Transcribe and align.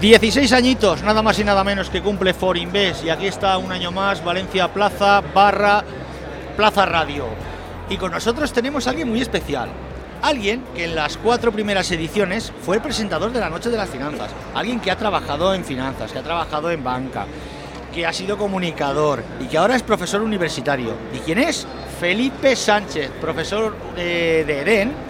16 0.00 0.52
añitos, 0.52 1.02
nada 1.02 1.22
más 1.22 1.40
y 1.40 1.44
nada 1.44 1.64
menos 1.64 1.90
que 1.90 2.00
cumple 2.00 2.32
Forinvest 2.32 3.04
y 3.04 3.10
aquí 3.10 3.26
está 3.26 3.58
un 3.58 3.72
año 3.72 3.90
más 3.90 4.24
Valencia 4.24 4.72
Plaza 4.72 5.20
barra 5.34 5.82
Plaza 6.56 6.86
Radio. 6.86 7.26
Y 7.90 7.96
con 7.96 8.12
nosotros 8.12 8.52
tenemos 8.52 8.86
a 8.86 8.90
alguien 8.90 9.08
muy 9.08 9.20
especial. 9.20 9.68
Alguien 10.22 10.62
que 10.72 10.84
en 10.84 10.94
las 10.94 11.16
cuatro 11.16 11.50
primeras 11.50 11.90
ediciones 11.90 12.52
fue 12.64 12.78
presentador 12.78 13.32
de 13.32 13.40
la 13.40 13.50
Noche 13.50 13.70
de 13.70 13.76
las 13.76 13.90
Finanzas. 13.90 14.30
Alguien 14.54 14.78
que 14.78 14.92
ha 14.92 14.96
trabajado 14.96 15.52
en 15.52 15.64
finanzas, 15.64 16.12
que 16.12 16.20
ha 16.20 16.22
trabajado 16.22 16.70
en 16.70 16.84
banca, 16.84 17.26
que 17.92 18.06
ha 18.06 18.12
sido 18.12 18.38
comunicador 18.38 19.24
y 19.40 19.46
que 19.46 19.58
ahora 19.58 19.74
es 19.74 19.82
profesor 19.82 20.22
universitario. 20.22 20.94
¿Y 21.12 21.18
quién 21.18 21.38
es? 21.38 21.66
Felipe 21.98 22.54
Sánchez, 22.54 23.10
profesor 23.20 23.74
eh, 23.96 24.44
de 24.46 24.60
EDEN 24.60 25.07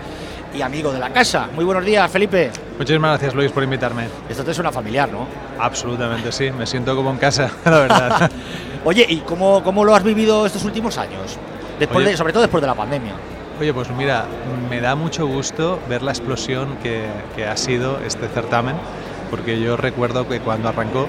y 0.55 0.62
amigo 0.62 0.93
de 0.93 0.98
la 0.98 1.11
casa. 1.11 1.48
Muy 1.55 1.65
buenos 1.65 1.84
días, 1.84 2.11
Felipe. 2.11 2.51
Muchísimas 2.79 3.11
gracias, 3.12 3.34
Luis, 3.34 3.52
por 3.52 3.62
invitarme. 3.62 4.09
Esto 4.29 4.45
te 4.45 4.55
suena 4.55 4.73
familiar, 4.73 5.09
¿no? 5.11 5.27
Absolutamente, 5.59 6.33
sí. 6.33 6.51
Me 6.51 6.66
siento 6.66 6.95
como 6.97 7.11
en 7.11 7.19
casa, 7.19 7.51
la 7.65 7.79
verdad. 7.79 8.30
Oye, 8.84 9.07
¿y 9.09 9.19
cómo, 9.19 9.62
cómo 9.62 9.84
lo 9.84 9.95
has 9.95 10.02
vivido 10.02 10.47
estos 10.47 10.65
últimos 10.65 10.98
años? 10.98 11.38
Después 11.79 11.98
Oye. 11.98 12.11
de, 12.11 12.16
sobre 12.16 12.33
todo 12.33 12.43
después 12.43 12.61
de 12.61 12.66
la 12.66 12.74
pandemia. 12.74 13.12
Oye, 13.61 13.74
pues 13.74 13.91
mira, 13.91 14.24
me 14.71 14.80
da 14.80 14.95
mucho 14.95 15.27
gusto 15.27 15.80
ver 15.88 16.02
la 16.02 16.12
explosión 16.12 16.77
que, 16.83 17.07
que 17.35 17.46
ha 17.46 17.57
sido 17.57 17.99
este 18.07 18.29
certamen, 18.29 18.77
porque 19.30 19.60
yo 19.60 19.77
recuerdo 19.77 20.29
que 20.29 20.38
cuando 20.41 20.69
arrancó, 20.69 21.09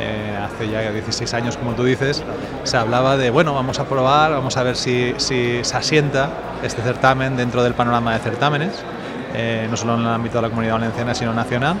eh, 0.00 0.36
hace 0.42 0.68
ya 0.68 0.92
16 0.92 1.32
años, 1.34 1.56
como 1.56 1.74
tú 1.74 1.84
dices, 1.84 2.22
se 2.64 2.76
hablaba 2.76 3.16
de, 3.16 3.30
bueno, 3.30 3.54
vamos 3.54 3.78
a 3.78 3.84
probar, 3.86 4.32
vamos 4.32 4.56
a 4.56 4.62
ver 4.62 4.76
si, 4.76 5.14
se 5.18 5.62
asienta 5.74 6.30
este 6.62 6.82
certamen 6.82 7.36
dentro 7.36 7.62
del 7.62 7.74
panorama 7.74 8.12
de 8.12 8.20
certámenes, 8.20 8.72
eh, 9.34 9.66
no 9.70 9.76
solo 9.76 9.94
en 9.94 10.00
el 10.00 10.08
ámbito 10.08 10.38
de 10.38 10.42
la 10.42 10.48
comunidad 10.48 10.74
valenciana, 10.74 11.14
sino 11.14 11.32
nacional. 11.32 11.76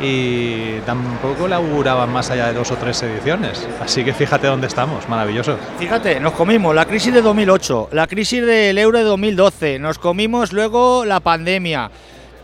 Y 0.00 0.80
tampoco 0.80 1.46
le 1.46 1.54
auguraban 1.54 2.12
más 2.12 2.28
allá 2.30 2.48
de 2.48 2.54
dos 2.54 2.70
o 2.72 2.76
tres 2.76 3.00
ediciones. 3.04 3.66
Así 3.80 4.04
que 4.04 4.12
fíjate 4.12 4.48
dónde 4.48 4.66
estamos, 4.66 5.08
maravilloso. 5.08 5.56
Fíjate, 5.78 6.18
nos 6.18 6.32
comimos 6.32 6.74
la 6.74 6.84
crisis 6.84 7.14
de 7.14 7.22
2008, 7.22 7.90
la 7.92 8.06
crisis 8.08 8.44
del 8.44 8.76
euro 8.76 8.98
de 8.98 9.04
2012, 9.04 9.78
nos 9.78 9.98
comimos 9.98 10.52
luego 10.52 11.04
la 11.04 11.20
pandemia. 11.20 11.90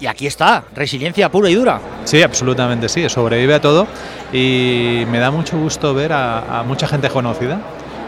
Y 0.00 0.06
aquí 0.06 0.26
está, 0.26 0.64
resiliencia 0.74 1.30
pura 1.30 1.50
y 1.50 1.54
dura. 1.54 1.78
Sí, 2.04 2.22
absolutamente 2.22 2.88
sí, 2.88 3.06
sobrevive 3.10 3.54
a 3.54 3.60
todo 3.60 3.86
y 4.32 5.04
me 5.10 5.18
da 5.18 5.30
mucho 5.30 5.58
gusto 5.58 5.92
ver 5.92 6.12
a, 6.12 6.60
a, 6.60 6.62
mucha 6.62 6.88
gente 6.88 7.10
conocida. 7.10 7.60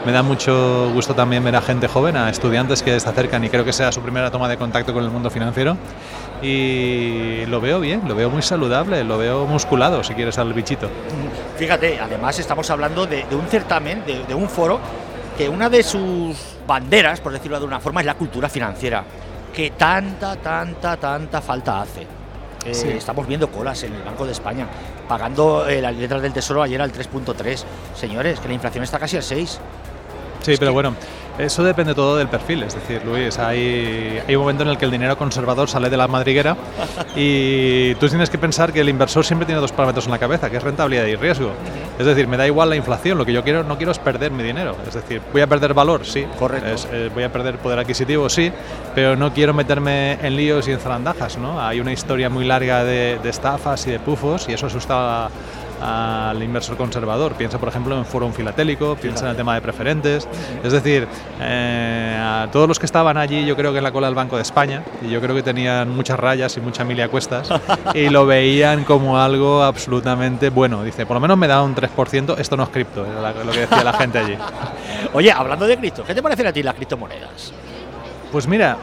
Me 0.06 0.10
da 0.10 0.22
mucho 0.22 0.90
gusto 0.92 1.14
también 1.14 1.44
ver 1.44 1.54
a 1.54 1.60
gente 1.60 1.86
joven, 1.86 2.16
a 2.16 2.30
estudiantes 2.30 2.82
que 2.82 2.98
se 2.98 3.08
acercan 3.08 3.44
y 3.44 3.50
creo 3.50 3.64
que 3.64 3.72
sea 3.72 3.92
su 3.92 4.00
primera 4.00 4.30
toma 4.30 4.48
de 4.48 4.56
contacto 4.56 4.92
con 4.92 5.04
el 5.04 5.10
mundo 5.10 5.30
financiero. 5.30 5.76
Y 6.42 7.46
lo 7.46 7.60
veo 7.60 7.78
bien, 7.78 8.02
lo 8.08 8.16
veo 8.16 8.28
muy 8.28 8.42
saludable, 8.42 9.04
lo 9.04 9.16
veo 9.16 9.46
musculado, 9.46 10.02
si 10.02 10.14
quieres, 10.14 10.38
al 10.38 10.52
bichito. 10.54 10.88
Fíjate, 11.56 12.00
además 12.00 12.36
estamos 12.38 12.68
hablando 12.70 13.06
de, 13.06 13.24
de 13.30 13.36
un 13.36 13.46
certamen, 13.46 14.02
de, 14.04 14.24
de 14.24 14.34
un 14.34 14.48
foro, 14.48 14.80
que 15.38 15.48
una 15.48 15.68
de 15.68 15.84
sus 15.84 16.36
banderas, 16.66 17.20
por 17.20 17.32
decirlo 17.32 17.60
de 17.60 17.66
una 17.66 17.78
forma, 17.78 18.00
es 18.00 18.06
la 18.06 18.14
cultura 18.14 18.48
financiera 18.48 19.04
que 19.52 19.70
tanta, 19.70 20.36
tanta, 20.36 20.96
tanta 20.96 21.40
falta 21.40 21.82
hace. 21.82 22.02
Eh, 22.02 22.74
Sí. 22.74 22.88
Estamos 22.90 23.26
viendo 23.26 23.48
colas 23.50 23.82
en 23.82 23.92
el 23.94 24.02
Banco 24.02 24.24
de 24.24 24.32
España, 24.32 24.66
pagando 25.08 25.68
eh, 25.68 25.80
las 25.82 25.96
letras 25.96 26.22
del 26.22 26.32
Tesoro 26.32 26.62
ayer 26.62 26.80
al 26.80 26.92
3.3. 26.92 27.64
Señores, 27.94 28.38
que 28.38 28.46
la 28.48 28.54
inflación 28.54 28.84
está 28.84 28.98
casi 29.00 29.16
al 29.16 29.22
6. 29.24 29.58
Sí, 30.42 30.52
Es 30.52 30.58
pero 30.60 30.70
que- 30.70 30.74
bueno, 30.74 30.94
eso 31.38 31.64
depende 31.64 31.92
todo 31.94 32.16
del 32.16 32.28
perfil. 32.28 32.62
Es 32.62 32.74
decir, 32.74 33.02
Luis, 33.04 33.36
hay, 33.40 34.20
hay 34.26 34.36
un 34.36 34.42
momento 34.42 34.62
en 34.62 34.68
el 34.70 34.78
que 34.78 34.84
el 34.84 34.90
dinero 34.92 35.18
conservador 35.18 35.68
sale 35.68 35.90
de 35.90 35.96
la 35.96 36.06
madriguera 36.06 36.56
y 37.16 37.94
tú 37.96 38.08
tienes 38.08 38.30
que 38.30 38.38
pensar 38.38 38.72
que 38.72 38.80
el 38.80 38.88
inversor 38.88 39.24
siempre 39.24 39.44
tiene 39.46 39.60
dos 39.60 39.72
parámetros 39.72 40.04
en 40.06 40.12
la 40.12 40.18
cabeza, 40.18 40.48
que 40.48 40.56
es 40.58 40.62
rentabilidad 40.62 41.06
y 41.06 41.16
riesgo. 41.16 41.52
Es 42.02 42.06
decir, 42.16 42.28
me 42.28 42.36
da 42.36 42.46
igual 42.46 42.68
la 42.68 42.76
inflación, 42.76 43.16
lo 43.16 43.24
que 43.24 43.32
yo 43.32 43.42
quiero 43.42 43.64
no 43.64 43.76
quiero 43.76 43.92
es 43.92 43.98
perder 43.98 44.30
mi 44.32 44.42
dinero. 44.42 44.76
Es 44.86 44.94
decir, 44.94 45.20
voy 45.32 45.40
a 45.42 45.46
perder 45.46 45.72
valor, 45.74 46.04
sí. 46.04 46.26
Correcto. 46.38 46.68
Es, 46.70 46.88
eh, 46.92 47.10
voy 47.14 47.22
a 47.22 47.32
perder 47.32 47.58
poder 47.58 47.78
adquisitivo, 47.78 48.28
sí, 48.28 48.52
pero 48.94 49.16
no 49.16 49.32
quiero 49.32 49.54
meterme 49.54 50.18
en 50.20 50.36
líos 50.36 50.66
y 50.68 50.72
en 50.72 50.78
zarandajas, 50.78 51.38
¿no? 51.38 51.60
Hay 51.60 51.80
una 51.80 51.92
historia 51.92 52.28
muy 52.28 52.44
larga 52.44 52.84
de, 52.84 53.18
de 53.22 53.28
estafas 53.30 53.86
y 53.86 53.90
de 53.92 53.98
pufos 53.98 54.48
y 54.48 54.52
eso 54.52 54.66
asusta 54.66 55.26
a- 55.26 55.30
al 55.82 56.42
inversor 56.42 56.76
conservador. 56.76 57.32
Piensa, 57.34 57.58
por 57.58 57.68
ejemplo, 57.68 57.96
en 57.98 58.04
Forum 58.04 58.32
Filatélico, 58.32 58.94
piensa 58.96 59.24
en 59.24 59.30
el 59.32 59.36
tema 59.36 59.54
de 59.54 59.60
preferentes. 59.60 60.28
Es 60.62 60.72
decir, 60.72 61.08
eh, 61.40 62.16
a 62.20 62.48
todos 62.52 62.68
los 62.68 62.78
que 62.78 62.86
estaban 62.86 63.16
allí, 63.18 63.44
yo 63.44 63.56
creo 63.56 63.72
que 63.72 63.78
en 63.78 63.84
la 63.84 63.92
cola 63.92 64.06
del 64.06 64.14
Banco 64.14 64.36
de 64.36 64.42
España, 64.42 64.82
y 65.02 65.08
yo 65.10 65.20
creo 65.20 65.34
que 65.34 65.42
tenían 65.42 65.88
muchas 65.90 66.18
rayas 66.20 66.56
y 66.56 66.60
mucha 66.60 66.84
mili 66.84 67.02
a 67.02 67.08
cuestas, 67.08 67.48
y 67.94 68.08
lo 68.08 68.26
veían 68.26 68.84
como 68.84 69.18
algo 69.18 69.62
absolutamente 69.62 70.50
bueno. 70.50 70.82
Dice, 70.84 71.04
por 71.06 71.14
lo 71.16 71.20
menos 71.20 71.36
me 71.36 71.48
da 71.48 71.62
un 71.62 71.74
3%, 71.74 72.36
esto 72.38 72.56
no 72.56 72.62
es 72.62 72.68
cripto, 72.68 73.04
la- 73.20 73.32
lo 73.32 73.50
que 73.50 73.60
decía 73.60 73.82
la 73.84 73.92
gente 73.94 74.18
allí. 74.18 74.36
Oye, 75.14 75.32
hablando 75.32 75.66
de 75.66 75.76
cripto, 75.76 76.04
¿qué 76.04 76.14
te 76.14 76.22
parecen 76.22 76.46
a 76.46 76.52
ti 76.52 76.62
las 76.62 76.74
criptomonedas? 76.74 77.52
Pues 78.30 78.46
mira, 78.46 78.76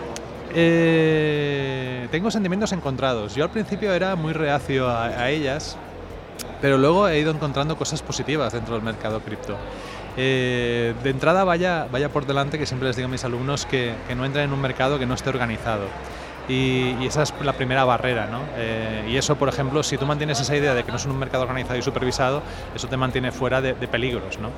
eh, 0.53 2.07
tengo 2.11 2.29
sentimientos 2.31 2.71
encontrados. 2.71 3.35
Yo 3.35 3.43
al 3.45 3.49
principio 3.49 3.93
era 3.93 4.15
muy 4.15 4.33
reacio 4.33 4.87
a, 4.87 5.05
a 5.05 5.29
ellas, 5.29 5.77
pero 6.61 6.77
luego 6.77 7.07
he 7.07 7.19
ido 7.19 7.31
encontrando 7.31 7.77
cosas 7.77 8.01
positivas 8.01 8.53
dentro 8.53 8.75
del 8.75 8.83
mercado 8.83 9.19
cripto. 9.21 9.57
Eh, 10.17 10.93
de 11.03 11.09
entrada 11.09 11.43
vaya, 11.43 11.87
vaya 11.91 12.09
por 12.09 12.25
delante 12.25 12.57
que 12.57 12.65
siempre 12.65 12.87
les 12.87 12.95
digo 12.95 13.07
a 13.07 13.11
mis 13.11 13.23
alumnos 13.23 13.65
que, 13.65 13.93
que 14.07 14.15
no 14.15 14.25
entren 14.25 14.45
en 14.45 14.53
un 14.53 14.61
mercado 14.61 14.99
que 14.99 15.05
no 15.05 15.13
esté 15.13 15.29
organizado. 15.29 15.85
Y, 16.49 16.95
y 16.99 17.05
esa 17.05 17.21
es 17.23 17.33
la 17.43 17.53
primera 17.53 17.85
barrera, 17.85 18.25
¿no? 18.25 18.41
Eh, 18.57 19.07
y 19.09 19.17
eso, 19.17 19.35
por 19.35 19.49
ejemplo, 19.49 19.83
si 19.83 19.97
tú 19.97 20.07
mantienes 20.07 20.39
esa 20.39 20.55
idea 20.55 20.73
de 20.73 20.83
que 20.83 20.91
no 20.91 20.97
es 20.97 21.05
un 21.05 21.17
mercado 21.17 21.43
organizado 21.43 21.77
y 21.77 21.83
supervisado, 21.83 22.41
eso 22.75 22.87
te 22.87 22.97
mantiene 22.97 23.31
fuera 23.31 23.61
de, 23.61 23.73
de 23.75 23.87
peligros, 23.87 24.39
¿no? 24.39 24.49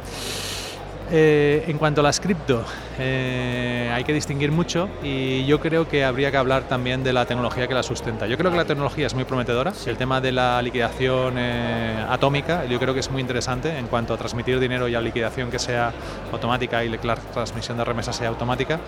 Eh, 1.14 1.66
en 1.68 1.78
cuanto 1.78 2.00
a 2.00 2.04
las 2.06 2.22
cripto, 2.22 2.64
eh, 2.98 3.92
hay 3.94 4.06
que 4.06 4.14
distinguir 4.14 4.50
mucho 4.50 4.88
y 5.04 5.46
yo 5.46 5.60
creo 5.60 5.86
que 5.86 6.06
habría 6.06 6.32
que 6.32 6.38
hablar 6.38 6.70
también 6.70 7.04
de 7.04 7.12
la 7.12 7.26
tecnología 7.26 7.68
que 7.68 7.74
la 7.74 7.84
sustenta. 7.84 8.28
Yo 8.28 8.38
creo 8.38 8.50
que 8.50 8.56
la 8.56 8.64
tecnología 8.64 9.08
es 9.08 9.14
muy 9.14 9.26
prometedora. 9.26 9.74
El 9.86 9.98
tema 9.98 10.22
de 10.22 10.32
la 10.32 10.62
liquidación 10.62 11.36
eh, 11.38 12.06
atómica, 12.10 12.64
yo 12.64 12.80
creo 12.80 12.94
que 12.94 13.02
es 13.02 13.12
muy 13.12 13.20
interesante 13.20 13.78
en 13.78 13.88
cuanto 13.88 14.14
a 14.14 14.18
transmitir 14.18 14.58
dinero 14.58 14.88
y 14.88 14.96
a 14.96 15.02
liquidación 15.02 15.52
que 15.52 15.60
sea 15.60 15.92
automática 16.32 16.86
y 16.86 16.88
la 16.88 16.98
transmisión 17.16 17.78
de 17.78 17.84
remesas 17.84 18.16
sea 18.16 18.30
automática. 18.30 18.80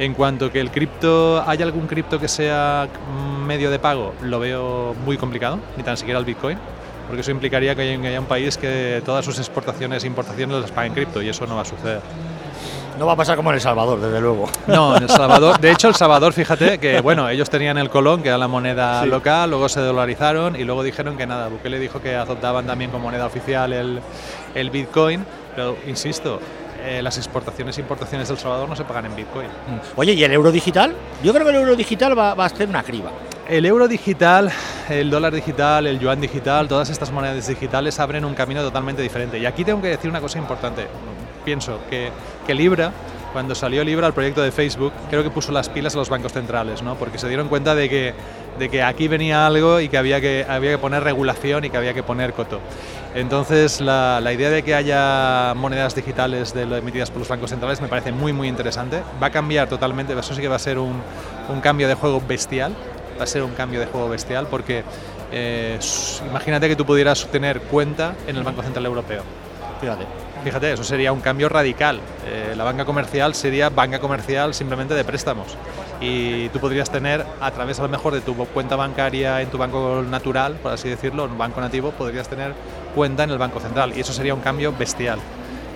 En 0.00 0.14
cuanto 0.14 0.50
que 0.50 0.58
el 0.60 0.72
cripto, 0.72 1.44
¿hay 1.46 1.62
algún 1.62 1.86
cripto 1.86 2.18
que 2.18 2.26
sea 2.26 2.88
medio 3.46 3.70
de 3.70 3.78
pago? 3.78 4.14
Lo 4.22 4.40
veo 4.40 4.96
muy 5.04 5.16
complicado, 5.16 5.60
ni 5.76 5.84
tan 5.84 5.96
siquiera 5.96 6.18
el 6.18 6.24
Bitcoin 6.24 6.58
porque 7.08 7.22
eso 7.22 7.30
implicaría 7.32 7.74
que 7.74 7.82
haya, 7.82 8.00
que 8.00 8.06
haya 8.08 8.20
un 8.20 8.26
país 8.26 8.56
que 8.56 9.02
todas 9.04 9.24
sus 9.24 9.36
exportaciones 9.38 10.04
e 10.04 10.06
importaciones 10.06 10.60
las 10.60 10.70
pague 10.70 10.86
en 10.88 10.94
cripto 10.94 11.20
y 11.20 11.28
eso 11.28 11.44
no 11.46 11.56
va 11.56 11.62
a 11.62 11.64
suceder. 11.64 12.00
No 12.98 13.06
va 13.06 13.12
a 13.12 13.16
pasar 13.16 13.36
como 13.36 13.50
en 13.50 13.54
El 13.54 13.60
Salvador, 13.60 14.00
desde 14.00 14.20
luego. 14.20 14.48
No, 14.66 14.96
en 14.96 15.04
El 15.04 15.08
Salvador, 15.08 15.58
de 15.60 15.70
hecho 15.70 15.88
El 15.88 15.94
Salvador, 15.94 16.32
fíjate 16.32 16.78
que 16.78 17.00
bueno, 17.00 17.28
ellos 17.28 17.48
tenían 17.48 17.78
el 17.78 17.90
colón, 17.90 18.22
que 18.22 18.28
era 18.28 18.38
la 18.38 18.48
moneda 18.48 19.02
Sí. 19.02 19.08
local, 19.08 19.50
luego 19.50 19.68
se 19.68 19.80
dolarizaron 19.80 20.54
y 20.56 20.64
luego 20.64 20.82
dijeron 20.82 21.16
que 21.16 21.26
nada, 21.26 21.48
Bukele 21.48 21.78
dijo 21.78 22.00
que 22.00 22.14
adoptaban 22.16 22.66
también 22.66 22.90
como 22.90 23.04
moneda 23.04 23.26
oficial 23.26 23.72
el, 23.72 24.00
el 24.54 24.70
Bitcoin, 24.70 25.24
pero 25.54 25.76
insisto, 25.86 26.40
eh, 26.84 27.00
las 27.02 27.16
exportaciones 27.18 27.78
e 27.78 27.80
importaciones 27.82 28.28
del 28.28 28.38
Salvador 28.38 28.68
no 28.68 28.74
se 28.76 28.84
pagan 28.84 29.06
en 29.06 29.14
Bitcoin. 29.16 29.48
Oye, 29.96 30.12
¿y 30.14 30.24
el 30.24 30.32
euro 30.32 30.50
digital? 30.50 30.92
Yo 31.22 31.32
creo 31.32 31.44
que 31.44 31.50
el 31.50 31.56
euro 31.56 31.76
digital 31.76 32.18
va, 32.18 32.34
va 32.34 32.44
a 32.46 32.48
ser 32.48 32.68
una 32.68 32.82
criba. 32.82 33.10
El 33.48 33.64
euro 33.64 33.86
digital, 33.88 34.50
el 34.90 35.10
dólar 35.10 35.34
digital, 35.34 35.86
el 35.86 35.98
yuan 35.98 36.20
digital, 36.20 36.68
todas 36.68 36.90
estas 36.90 37.12
monedas 37.12 37.46
digitales 37.46 37.98
abren 38.00 38.24
un 38.24 38.34
camino 38.34 38.62
totalmente 38.62 39.02
diferente. 39.02 39.38
Y 39.38 39.46
aquí 39.46 39.64
tengo 39.64 39.82
que 39.82 39.88
decir 39.88 40.10
una 40.10 40.20
cosa 40.20 40.38
importante. 40.38 40.86
Pienso 41.44 41.80
que, 41.88 42.10
que 42.46 42.54
Libra, 42.54 42.92
cuando 43.32 43.54
salió 43.54 43.84
Libra 43.84 44.06
al 44.06 44.14
proyecto 44.14 44.42
de 44.42 44.52
Facebook, 44.52 44.92
creo 45.10 45.22
que 45.22 45.30
puso 45.30 45.52
las 45.52 45.68
pilas 45.68 45.94
a 45.94 45.98
los 45.98 46.08
bancos 46.08 46.32
centrales, 46.32 46.82
¿no? 46.82 46.94
porque 46.96 47.18
se 47.18 47.28
dieron 47.28 47.48
cuenta 47.48 47.74
de 47.74 47.88
que, 47.88 48.14
de 48.58 48.68
que 48.68 48.82
aquí 48.82 49.08
venía 49.08 49.46
algo 49.46 49.80
y 49.80 49.88
que 49.88 49.98
había 49.98 50.20
que, 50.20 50.44
había 50.48 50.72
que 50.72 50.78
poner 50.78 51.02
regulación 51.02 51.64
y 51.64 51.70
que 51.70 51.76
había 51.76 51.94
que 51.94 52.02
poner 52.02 52.32
coto. 52.32 52.60
Entonces, 53.14 53.80
la, 53.80 54.20
la 54.20 54.32
idea 54.32 54.50
de 54.50 54.62
que 54.62 54.74
haya 54.74 55.54
monedas 55.54 55.94
digitales 55.94 56.52
de 56.52 56.62
emitidas 56.62 57.10
por 57.10 57.20
los 57.20 57.28
bancos 57.28 57.50
centrales 57.50 57.80
me 57.80 57.88
parece 57.88 58.12
muy, 58.12 58.32
muy 58.32 58.48
interesante. 58.48 59.02
Va 59.22 59.28
a 59.28 59.30
cambiar 59.30 59.68
totalmente, 59.68 60.12
eso 60.18 60.34
sí 60.34 60.40
que 60.40 60.48
va 60.48 60.56
a 60.56 60.60
ser 60.60 60.78
un, 60.78 61.00
un 61.48 61.60
cambio 61.60 61.88
de 61.88 61.94
juego 61.94 62.22
bestial 62.26 62.74
va 63.18 63.24
a 63.24 63.26
ser 63.26 63.42
un 63.42 63.52
cambio 63.52 63.80
de 63.80 63.86
juego 63.86 64.08
bestial 64.08 64.46
porque 64.48 64.84
eh, 65.32 65.78
imagínate 66.26 66.68
que 66.68 66.76
tú 66.76 66.86
pudieras 66.86 67.26
tener 67.26 67.60
cuenta 67.62 68.14
en 68.26 68.36
el 68.36 68.44
Banco 68.44 68.62
Central 68.62 68.86
Europeo. 68.86 69.22
Fíjate. 69.80 70.04
Fíjate, 70.44 70.72
eso 70.72 70.84
sería 70.84 71.12
un 71.12 71.20
cambio 71.20 71.48
radical. 71.48 72.00
Eh, 72.26 72.54
la 72.56 72.64
banca 72.64 72.84
comercial 72.84 73.34
sería 73.34 73.70
banca 73.70 73.98
comercial 73.98 74.54
simplemente 74.54 74.94
de 74.94 75.04
préstamos. 75.04 75.56
Y 76.00 76.48
tú 76.50 76.60
podrías 76.60 76.90
tener, 76.90 77.24
a 77.40 77.50
través 77.50 77.80
a 77.80 77.82
lo 77.82 77.88
mejor 77.88 78.14
de 78.14 78.20
tu 78.20 78.36
cuenta 78.36 78.76
bancaria 78.76 79.42
en 79.42 79.50
tu 79.50 79.58
banco 79.58 80.02
natural, 80.08 80.54
por 80.62 80.72
así 80.72 80.88
decirlo, 80.88 81.24
en 81.24 81.32
un 81.32 81.38
banco 81.38 81.60
nativo, 81.60 81.90
podrías 81.90 82.28
tener 82.28 82.54
cuenta 82.94 83.24
en 83.24 83.30
el 83.30 83.38
Banco 83.38 83.58
Central. 83.58 83.92
Y 83.96 84.00
eso 84.00 84.12
sería 84.12 84.32
un 84.32 84.40
cambio 84.40 84.72
bestial. 84.72 85.18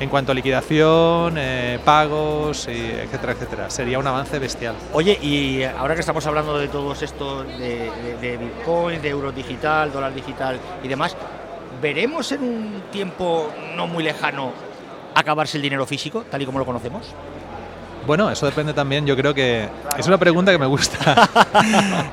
En 0.01 0.09
cuanto 0.09 0.33
a 0.33 0.35
liquidación, 0.35 1.35
eh, 1.39 1.79
pagos, 1.85 2.67
y 2.67 2.73
etcétera, 2.91 3.33
etcétera. 3.33 3.71
Sería 3.71 3.99
un 4.01 4.07
avance 4.07 4.39
bestial. 4.41 4.75
Oye, 4.93 5.17
y 5.23 5.63
ahora 5.63 5.95
que 5.95 6.01
estamos 6.01 6.27
hablando 6.27 6.59
de 6.59 6.67
todos 6.67 7.03
estos, 7.03 7.47
de, 7.47 7.89
de- 7.91 8.17
de 8.21 8.37
Bitcoin, 8.37 9.01
de 9.01 9.09
euro 9.11 9.31
digital, 9.31 9.93
dólar 9.93 10.13
digital 10.13 10.59
y 10.83 10.89
demás, 10.89 11.17
¿veremos 11.81 12.33
en 12.33 12.43
un 12.43 12.83
tiempo 12.91 13.49
no 13.77 13.87
muy 13.87 14.03
lejano 14.03 14.53
acabarse 15.15 15.57
el 15.59 15.63
dinero 15.63 15.87
físico, 15.87 16.25
tal 16.29 16.43
y 16.43 16.47
como 16.47 16.59
lo 16.59 16.67
conocemos? 16.67 17.15
Bueno, 18.07 18.31
eso 18.31 18.47
depende 18.47 18.73
también, 18.73 19.07
yo 19.07 19.17
creo 19.17 19.33
que 19.33 19.69
es 19.97 20.07
una 20.07 20.19
pregunta 20.19 20.51
que 20.51 20.59
me 20.59 20.67
gusta. 20.67 21.29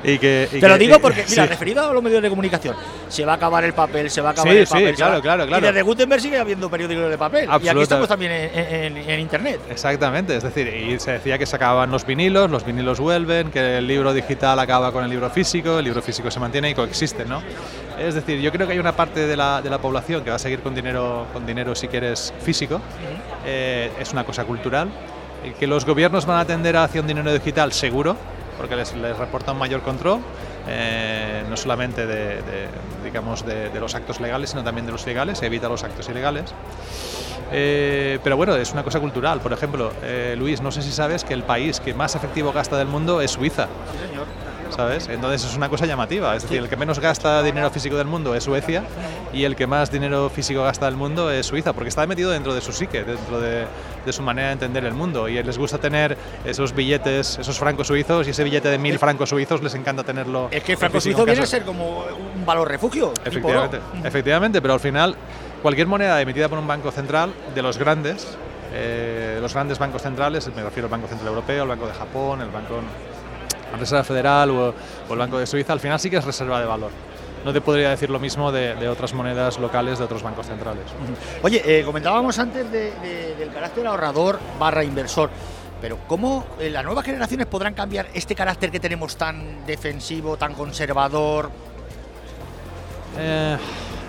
y 0.04 0.18
que, 0.18 0.48
Te 0.50 0.68
lo 0.68 0.78
digo 0.78 1.00
porque, 1.00 1.24
mira, 1.28 1.46
referido 1.46 1.88
a 1.88 1.92
los 1.92 2.02
medios 2.02 2.22
de 2.22 2.30
comunicación, 2.30 2.76
se 3.08 3.24
va 3.24 3.32
a 3.32 3.36
acabar 3.36 3.64
el 3.64 3.72
papel, 3.72 4.10
se 4.10 4.20
va 4.20 4.30
a 4.30 4.32
acabar 4.32 4.54
el 4.54 4.66
papel. 4.66 4.90
Sí, 4.90 4.94
claro, 4.94 5.20
claro, 5.20 5.46
claro. 5.46 5.64
Y 5.64 5.68
desde 5.68 5.82
Gutenberg 5.82 6.22
sigue 6.22 6.38
habiendo 6.38 6.70
periódicos 6.70 7.10
de 7.10 7.18
papel. 7.18 7.48
Y 7.62 7.68
aquí 7.68 7.80
estamos 7.80 8.08
también 8.08 8.32
en, 8.32 9.20
Internet. 9.20 9.60
Exactamente, 9.68 10.36
es 10.36 10.42
decir, 10.42 10.66
y 10.68 10.98
se 10.98 11.12
decía 11.12 11.36
que 11.38 11.46
se 11.46 11.56
acababan 11.56 11.90
los 11.90 12.06
vinilos, 12.06 12.50
los 12.50 12.64
vinilos 12.64 12.98
vuelven, 12.98 13.50
que 13.50 13.78
el 13.78 13.86
libro 13.86 14.14
digital 14.14 14.58
acaba 14.58 14.92
con 14.92 15.04
el 15.04 15.10
libro 15.10 15.28
físico, 15.30 15.78
el 15.78 15.84
libro 15.84 16.00
físico 16.00 16.30
se 16.30 16.40
mantiene 16.40 16.70
y 16.70 16.74
coexisten, 16.74 17.28
¿no? 17.28 17.42
Es 17.98 18.14
decir, 18.14 18.40
yo 18.40 18.50
creo 18.50 18.66
que 18.66 18.72
hay 18.72 18.78
una 18.78 18.92
parte 18.92 19.26
de 19.26 19.36
la, 19.36 19.60
de 19.60 19.68
la 19.68 19.78
población 19.78 20.24
que 20.24 20.30
va 20.30 20.36
a 20.36 20.38
seguir 20.38 20.60
con 20.60 20.74
dinero, 20.74 21.26
con 21.32 21.44
dinero 21.44 21.74
si 21.74 21.88
quieres 21.88 22.32
físico, 22.40 22.80
eh, 23.44 23.90
es 24.00 24.12
una 24.12 24.24
cosa 24.24 24.44
cultural 24.44 24.88
que 25.58 25.66
los 25.66 25.84
gobiernos 25.84 26.26
van 26.26 26.38
a 26.38 26.44
tender 26.44 26.76
hacia 26.76 27.00
un 27.00 27.06
dinero 27.06 27.32
digital 27.32 27.72
seguro, 27.72 28.16
porque 28.58 28.76
les, 28.76 28.94
les 28.94 29.16
reporta 29.16 29.52
un 29.52 29.58
mayor 29.58 29.82
control, 29.82 30.20
eh, 30.68 31.42
no 31.48 31.56
solamente 31.56 32.06
de, 32.06 32.40
digamos 33.02 33.44
de, 33.44 33.80
los 33.80 33.94
actos 33.94 34.20
legales, 34.20 34.50
sino 34.50 34.62
también 34.62 34.86
de 34.86 34.92
los 34.92 35.04
ilegales, 35.04 35.42
evita 35.42 35.68
los 35.68 35.82
actos 35.82 36.08
ilegales. 36.08 36.54
Eh, 37.52 38.18
pero 38.22 38.36
bueno, 38.36 38.54
es 38.54 38.72
una 38.72 38.84
cosa 38.84 39.00
cultural. 39.00 39.40
Por 39.40 39.52
ejemplo, 39.52 39.92
eh, 40.02 40.36
Luis, 40.38 40.60
no 40.60 40.70
sé 40.70 40.82
si 40.82 40.92
sabes 40.92 41.24
que 41.24 41.34
el 41.34 41.42
país 41.42 41.80
que 41.80 41.94
más 41.94 42.14
efectivo 42.14 42.52
gasta 42.52 42.76
del 42.76 42.86
mundo 42.86 43.20
es 43.20 43.32
Suiza. 43.32 43.66
¿Sabes? 44.70 45.08
Entonces 45.08 45.44
es 45.44 45.56
una 45.56 45.68
cosa 45.68 45.86
llamativa, 45.86 46.34
es 46.36 46.42
decir, 46.42 46.58
el 46.58 46.68
que 46.68 46.76
menos 46.76 46.98
gasta 46.98 47.42
dinero 47.42 47.70
físico 47.70 47.96
del 47.96 48.06
mundo 48.06 48.34
es 48.34 48.44
Suecia 48.44 48.84
y 49.32 49.44
el 49.44 49.56
que 49.56 49.66
más 49.66 49.90
dinero 49.90 50.28
físico 50.30 50.62
gasta 50.62 50.86
del 50.86 50.96
mundo 50.96 51.30
es 51.30 51.46
Suiza, 51.46 51.72
porque 51.72 51.88
está 51.88 52.06
metido 52.06 52.30
dentro 52.30 52.54
de 52.54 52.60
su 52.60 52.72
psique, 52.72 53.04
dentro 53.04 53.40
de, 53.40 53.66
su 54.10 54.22
manera 54.22 54.48
de 54.48 54.54
entender 54.54 54.84
el 54.84 54.94
mundo 54.94 55.28
y 55.28 55.40
les 55.42 55.56
gusta 55.56 55.78
tener 55.78 56.16
esos 56.44 56.74
billetes, 56.74 57.38
esos 57.38 57.58
francos 57.58 57.86
suizos 57.86 58.26
y 58.26 58.30
ese 58.30 58.42
billete 58.42 58.68
de 58.68 58.78
mil 58.78 58.98
francos 58.98 59.28
suizos 59.28 59.62
les 59.62 59.74
encanta 59.74 60.02
tenerlo. 60.02 60.48
Es 60.50 60.62
que 60.62 60.72
el 60.72 60.78
franco 60.78 61.00
suizo 61.00 61.24
viene 61.24 61.42
a 61.42 61.46
ser 61.46 61.62
como 61.62 62.04
un 62.04 62.44
valor 62.44 62.68
refugio. 62.68 63.12
Efectivamente, 63.24 63.78
efectivamente, 64.04 64.62
pero 64.62 64.74
al 64.74 64.80
final 64.80 65.16
cualquier 65.62 65.86
moneda 65.86 66.20
emitida 66.20 66.48
por 66.48 66.58
un 66.58 66.66
banco 66.66 66.90
central 66.90 67.32
de 67.54 67.62
los 67.62 67.78
grandes, 67.78 68.36
eh, 68.72 69.38
los 69.40 69.52
grandes 69.52 69.78
bancos 69.78 70.02
centrales, 70.02 70.48
me 70.54 70.62
refiero 70.62 70.86
al 70.86 70.90
Banco 70.90 71.08
Central 71.08 71.28
Europeo, 71.28 71.64
el 71.64 71.68
Banco 71.68 71.86
de 71.86 71.92
Japón, 71.92 72.40
el 72.40 72.50
Banco 72.50 72.80
la 73.72 73.78
Reserva 73.78 74.04
Federal 74.04 74.50
o, 74.50 74.74
el 75.10 75.18
Banco 75.18 75.38
de 75.38 75.46
Suiza, 75.46 75.72
al 75.72 75.80
final 75.80 75.98
sí 75.98 76.10
que 76.10 76.16
es 76.16 76.24
reserva 76.24 76.60
de 76.60 76.66
valor 76.66 76.90
no 77.44 77.54
te 77.54 77.62
podría 77.62 77.88
decir 77.88 78.10
lo 78.10 78.18
mismo 78.18 78.52
de, 78.52 78.86
otras 78.86 79.14
monedas 79.14 79.58
locales 79.58 79.98
de 79.98 80.04
otros 80.04 80.22
bancos 80.22 80.46
centrales. 80.46 80.84
Oye, 81.42 81.62
eh, 81.64 81.82
comentábamos 81.84 82.38
antes 82.38 82.70
del 82.70 83.50
carácter 83.50 83.86
ahorrador 83.86 84.38
barra 84.58 84.84
inversor, 84.84 85.30
pero 85.80 85.98
¿cómo 86.06 86.44
eh, 86.58 86.70
las 86.70 86.84
nuevas 86.84 87.04
generaciones 87.04 87.46
podrán 87.46 87.74
cambiar 87.74 88.08
este 88.12 88.34
carácter 88.34 88.70
que 88.70 88.80
tenemos 88.80 89.16
tan 89.16 89.64
defensivo, 89.64 90.36
tan 90.36 90.54
conservador? 90.54 91.50
Eh, 93.18 93.56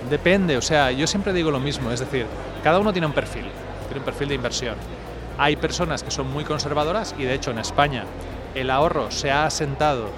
depende, 0.10 0.58
o 0.58 0.62
sea, 0.62 0.92
yo 0.92 1.08
siempre 1.08 1.34
digo 1.34 1.52
lo 1.52 1.60
mismo, 1.60 1.92
es 1.92 2.02
decir, 2.02 2.26
cada 2.64 2.80
uno 2.80 2.92
tiene 2.92 3.08
un 3.08 3.14
perfil, 3.14 3.46
tiene 3.88 4.00
un 4.00 4.06
perfil 4.06 4.30
de 4.30 4.36
inversión. 4.36 4.76
Hay 5.38 5.56
personas 5.56 6.04
que 6.04 6.12
son 6.12 6.30
muy 6.30 6.44
conservadoras 6.44 7.16
y 7.18 7.24
de 7.24 7.34
hecho 7.34 7.52
en 7.52 7.60
España 7.60 8.04
el 8.56 8.70
ahorro 8.70 9.12
se 9.12 9.32
ha 9.32 9.46
asentado 9.46 10.10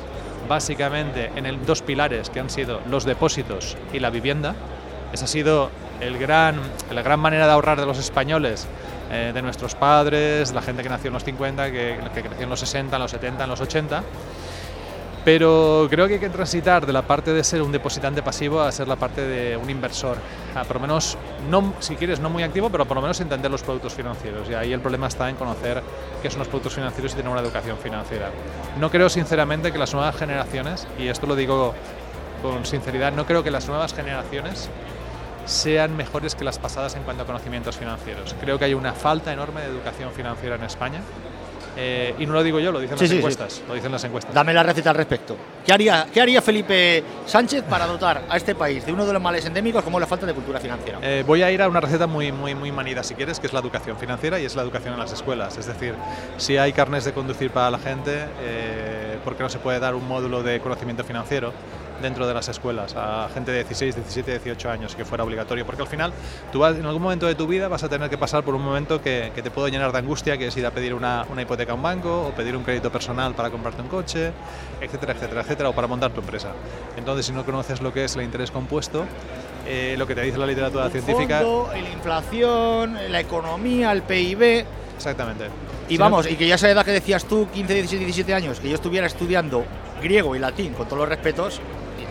básicamente 0.47 1.31
en 1.35 1.45
el, 1.45 1.65
dos 1.65 1.81
pilares 1.81 2.29
que 2.29 2.39
han 2.39 2.49
sido 2.49 2.81
los 2.89 3.05
depósitos 3.05 3.77
y 3.93 3.99
la 3.99 4.09
vivienda. 4.09 4.55
Esa 5.11 5.25
ha 5.25 5.27
sido 5.27 5.69
el 6.01 6.17
gran, 6.17 6.59
la 6.91 7.01
gran 7.01 7.19
manera 7.19 7.45
de 7.45 7.53
ahorrar 7.53 7.79
de 7.79 7.85
los 7.85 7.99
españoles, 7.99 8.67
eh, 9.11 9.31
de 9.33 9.41
nuestros 9.41 9.75
padres, 9.75 10.53
la 10.53 10.61
gente 10.61 10.83
que 10.83 10.89
nació 10.89 11.09
en 11.09 11.13
los 11.13 11.23
50, 11.23 11.71
que, 11.71 11.97
creció 12.13 12.43
en 12.43 12.49
los 12.49 12.59
60, 12.59 12.95
en 12.95 13.01
los 13.01 13.11
70, 13.11 13.43
en 13.43 13.49
los 13.49 13.61
80 13.61 14.03
pero 15.25 15.87
creo 15.89 16.07
que 16.07 16.15
hay 16.15 16.19
que 16.19 16.29
transitar 16.29 16.85
de 16.85 16.91
la 16.91 17.01
parte 17.03 17.31
de 17.31 17.43
ser 17.43 17.61
un 17.61 17.71
depositante 17.71 18.21
pasivo 18.21 18.61
a 18.61 18.71
ser 18.71 18.87
la 18.87 18.97
parte 18.97 19.21
de 19.21 19.55
un 19.55 19.69
inversor. 19.69 20.17
Ah, 20.53 20.63
por 20.65 20.75
lo 20.75 20.81
menos, 20.81 21.17
no, 21.49 21.73
si 21.79 21.95
quieres, 21.95 22.19
no 22.19 22.29
muy 22.29 22.43
activo, 22.43 22.69
pero 22.69 22.85
por 22.85 22.95
lo 22.95 23.01
menos 23.01 23.19
entender 23.21 23.49
los 23.49 23.63
productos 23.63 23.93
financieros. 23.93 24.49
Y 24.49 24.53
ahí 24.53 24.73
el 24.73 24.79
problema 24.79 25.07
está 25.07 25.29
en 25.29 25.35
conocer 25.35 25.81
qué 26.21 26.29
son 26.29 26.39
los 26.39 26.47
productos 26.47 26.73
financieros 26.73 27.13
y 27.13 27.15
tener 27.15 27.31
una 27.31 27.41
educación 27.41 27.77
financiera. 27.77 28.29
No 28.79 28.89
creo 28.89 29.09
sinceramente 29.09 29.71
que 29.71 29.77
las 29.77 29.93
nuevas 29.93 30.15
generaciones, 30.15 30.87
y 30.97 31.07
esto 31.07 31.27
lo 31.27 31.35
digo 31.35 31.73
con 32.41 32.65
sinceridad, 32.65 33.13
no 33.13 33.25
creo 33.25 33.43
que 33.43 33.51
las 33.51 33.67
nuevas 33.67 33.93
generaciones 33.93 34.69
sean 35.45 35.95
mejores 35.95 36.35
que 36.35 36.43
las 36.43 36.57
pasadas 36.59 36.95
en 36.95 37.03
cuanto 37.03 37.23
a 37.23 37.25
conocimientos 37.25 37.77
financieros. 37.77 38.35
Creo 38.39 38.57
que 38.57 38.65
hay 38.65 38.73
una 38.73 38.93
falta 38.93 39.33
enorme 39.33 39.61
de 39.61 39.67
educación 39.67 40.11
financiera 40.11 40.55
en 40.55 40.63
España 40.63 41.01
eh, 41.75 42.13
y 42.19 42.25
no 42.25 42.33
lo 42.33 42.43
digo 42.43 42.59
yo, 42.59 42.71
lo 42.71 42.79
dicen 42.79 42.97
las 42.99 43.11
encuestas. 43.11 43.61
Lo 43.67 43.73
dicen 43.73 43.91
las 43.91 44.03
encuestas. 44.03 44.33
Dame 44.33 44.53
la 44.53 44.63
receta 44.63 44.91
al 44.91 44.95
respecto. 44.95 45.35
¿Qué 45.65 45.73
haría, 45.73 46.07
¿Qué 46.13 46.21
haría 46.21 46.41
Felipe 46.41 47.03
Sánchez 47.25 47.63
para 47.63 47.85
dotar 47.87 48.23
a 48.29 48.37
este 48.37 48.55
país 48.55 48.85
de 48.85 48.91
uno 48.91 49.05
de 49.05 49.13
los 49.13 49.21
males 49.21 49.45
endémicos 49.45 49.83
como 49.83 49.99
la 49.99 50.05
falta 50.05 50.25
de 50.25 50.33
cultura 50.33 50.59
financiera? 50.59 50.99
Eh, 51.01 51.23
voy 51.25 51.41
a 51.41 51.51
ir 51.51 51.61
a 51.61 51.67
una 51.67 51.79
receta 51.79 52.07
muy, 52.07 52.31
muy, 52.31 52.55
muy 52.55 52.71
manida, 52.71 53.03
si 53.03 53.15
quieres, 53.15 53.39
que 53.39 53.47
es 53.47 53.53
la 53.53 53.59
educación 53.59 53.97
financiera 53.97 54.39
y 54.39 54.45
es 54.45 54.55
la 54.55 54.61
educación 54.61 54.93
en 54.93 54.99
las 54.99 55.13
escuelas. 55.13 55.57
Es 55.57 55.65
decir, 55.65 55.95
si 56.37 56.57
hay 56.57 56.73
carnes 56.73 57.05
de 57.05 57.13
conducir 57.13 57.51
para 57.51 57.71
la 57.71 57.79
gente, 57.79 58.25
eh, 58.41 59.17
¿por 59.23 59.35
qué 59.35 59.43
no 59.43 59.49
se 59.49 59.59
puede 59.59 59.79
dar 59.79 59.95
un 59.95 60.07
módulo 60.07 60.43
de 60.43 60.59
conocimiento 60.59 61.03
financiero? 61.03 61.53
Dentro 62.03 62.27
de 62.27 62.33
las 62.35 62.47
escuelas 62.49 62.93
a 62.95 63.29
gente 63.33 63.51
de 63.51 63.63
16, 63.63 63.95
17, 63.95 64.31
18 64.31 64.69
años, 64.69 64.95
que 64.95 65.05
fuera 65.05 65.23
obligatorio, 65.23 65.65
porque 65.65 65.81
al 65.81 65.87
final 65.87 66.13
tú 66.51 66.59
vas, 66.59 66.77
en 66.77 66.85
algún 66.85 67.01
momento 67.01 67.25
de 67.25 67.33
tu 67.33 67.47
vida 67.47 67.67
vas 67.67 67.83
a 67.83 67.89
tener 67.89 68.09
que 68.11 68.17
pasar 68.19 68.43
por 68.43 68.53
un 68.53 68.61
momento 68.61 69.01
que, 69.01 69.31
te 69.33 69.49
puede 69.49 69.71
llenar 69.71 69.91
de 69.91 69.97
angustia, 69.97 70.37
que 70.37 70.47
es 70.47 70.57
ir 70.57 70.65
a 70.65 70.71
pedir 70.71 70.93
una, 70.93 71.25
una, 71.31 71.41
hipoteca 71.41 71.71
a 71.71 71.75
un 71.75 71.81
banco 71.81 72.27
o 72.27 72.31
pedir 72.31 72.55
un 72.55 72.63
crédito 72.63 72.91
personal 72.91 73.33
para 73.33 73.49
comprarte 73.49 73.81
un 73.81 73.87
coche, 73.87 74.31
etcétera, 74.79 75.13
etcétera, 75.13 75.41
etcétera, 75.41 75.69
o 75.69 75.73
para 75.73 75.87
montar 75.87 76.11
tu 76.11 76.19
empresa. 76.19 76.49
Entonces, 76.97 77.25
si 77.25 77.31
no 77.31 77.43
conoces 77.43 77.81
lo 77.81 77.91
que 77.91 78.03
es 78.03 78.15
el 78.15 78.21
interés 78.21 78.51
compuesto, 78.51 79.05
eh, 79.65 79.95
lo 79.97 80.05
que 80.05 80.13
te 80.13 80.21
dice 80.21 80.37
la 80.37 80.45
literatura 80.45 80.89
científica... 80.89 81.41
la 81.41 81.89
inflación, 81.93 82.97
la 83.09 83.19
economía, 83.19 83.91
el 83.91 84.03
PIB... 84.03 84.65
Exactamente. 84.95 85.45
Y 85.89 85.97
vamos, 85.97 86.29
y 86.29 86.35
que 86.35 86.47
ya 86.47 86.55
esa 86.55 86.69
edad 86.69 86.85
que 86.85 86.91
decías 86.91 87.25
tú, 87.25 87.47
15, 87.53 87.73
16, 87.73 87.99
17 87.99 88.33
años, 88.33 88.59
que 88.59 88.69
yo 88.69 88.75
estuviera 88.75 89.07
estudiando 89.07 89.65
griego 90.01 90.35
y 90.35 90.39
latín, 90.39 90.73
con 90.73 90.85
todos 90.85 90.99
los 90.99 91.09
respetos, 91.09 91.61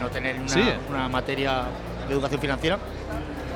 no 0.03 0.11
tener 0.11 0.37
una, 0.91 1.09
materia 1.09 1.65
de 2.07 2.15
educación 2.15 2.41
financiera. 2.41 2.79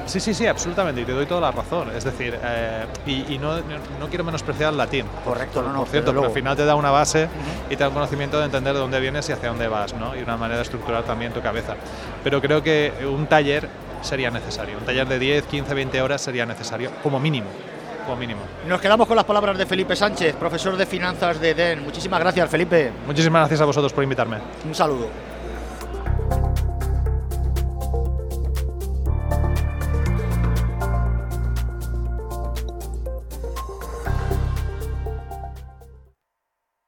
Sí, 0.07 0.21
sí, 0.21 0.35
sí, 0.35 0.47
absolutamente, 0.47 1.01
y 1.01 1.05
te 1.05 1.11
doy 1.11 1.27
toda 1.27 1.41
la 1.41 1.51
razón. 1.51 1.91
Es 1.91 2.05
decir, 2.05 2.39
eh, 2.41 2.87
y, 3.07 3.39
no, 3.39 3.57
no, 3.57 4.09
quiero 4.09 4.23
menospreciar 4.23 4.71
el 4.71 4.79
latín. 4.79 5.05
Correcto, 5.25 5.63
no, 5.63 5.73
no. 5.73 5.81
Por 5.81 5.89
cierto, 5.89 6.13
pero 6.13 6.27
al 6.27 6.31
final 6.31 6.57
te 6.57 6.65
da 6.65 6.77
una 6.77 6.93
base 6.93 7.29
y 7.69 7.71
te 7.71 7.83
da 7.83 7.89
un 7.89 7.95
conocimiento 7.95 8.39
de 8.39 8.45
entender 8.45 8.73
de 8.73 8.79
dónde 8.79 9.01
vienes 9.01 9.29
y 9.29 9.33
hacia 9.33 9.49
dónde 9.49 9.67
vas, 9.67 9.95
¿no? 9.95 10.17
Y 10.17 10.23
una 10.23 10.37
manera 10.37 10.59
de 10.59 10.63
estructurar 10.63 11.03
también 11.03 11.33
tu 11.33 11.41
cabeza. 11.41 11.75
Pero 12.23 12.41
creo 12.41 12.63
que 12.63 12.93
un 13.05 13.27
taller 13.27 13.69
sería 14.03 14.31
necesario. 14.31 14.79
Un 14.79 14.85
taller 14.85 15.09
de 15.09 15.19
10, 15.19 15.45
15, 15.47 15.75
20 15.75 16.03
horas 16.03 16.21
sería 16.21 16.47
necesario, 16.47 16.93
como 17.03 17.19
mínimo. 17.19 17.49
Como 18.05 18.17
mínimo. 18.17 18.43
Nos 18.69 18.81
quedamos 18.81 19.09
con 19.09 19.17
las 19.17 19.25
palabras 19.25 19.59
de 19.59 19.67
Felipe 19.67 19.97
Sánchez, 19.97 20.37
profesor 20.37 20.77
de 20.77 20.87
finanzas 20.87 21.41
de 21.41 21.53
DEN. 21.53 21.83
Muchísimas 21.83 22.21
gracias, 22.21 22.49
Felipe. 22.49 22.93
Muchísimas 23.05 23.41
gracias 23.41 23.61
a 23.61 23.65
vosotros 23.65 23.93
por 23.93 24.05
invitarme. 24.05 24.39
Un 24.65 24.75
saludo. 24.75 25.36